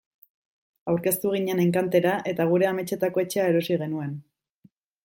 Aurkeztu 0.93 1.33
ginen 1.35 1.61
enkantera 1.65 2.15
eta 2.33 2.49
gure 2.55 2.71
ametsetako 2.73 3.25
etxea 3.27 3.47
erosi 3.53 3.81
genuen. 3.85 4.19